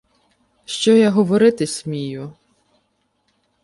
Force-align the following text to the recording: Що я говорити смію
Що 0.65 0.95
я 0.95 1.09
говорити 1.09 1.67
смію 1.67 2.33